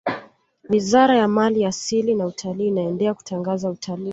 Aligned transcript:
wizara 0.69 1.17
ya 1.17 1.27
mali 1.27 1.65
asili 1.65 2.15
na 2.15 2.25
utalii 2.27 2.67
inaendelea 2.67 3.13
kutangaza 3.13 3.69
utalii 3.69 4.09